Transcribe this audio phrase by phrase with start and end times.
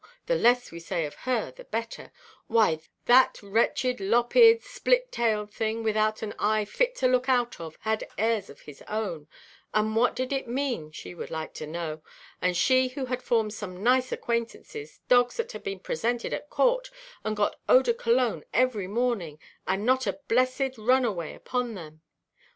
[0.25, 6.33] the less we say of her the better;—why, that wretched, lop–eared, split–tailed thing, without an
[6.39, 9.27] eye fit to look out of, had airs of his own;
[9.75, 12.01] and what did it mean, she would like to know,
[12.41, 16.89] and she who had formed some nice acquaintances, dogs that had been presented at Court,
[17.23, 19.37] and got Eau–de–Cologne every morning,
[19.67, 22.01] and not a blessed [run away] upon them?